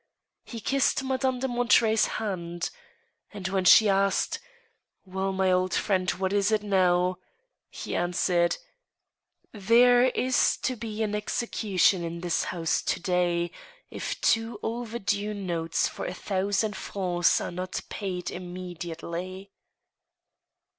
[0.43, 2.71] He kissed Madame de Monterey's hand.
[3.31, 4.39] And when she asked,"
[5.05, 7.19] Well, my old friend, what is it now?"
[7.69, 8.57] he answered:
[9.51, 13.51] There is to be an execution in this house to day
[13.91, 19.51] if two over due notes for a thousand francs each are not paid immediately."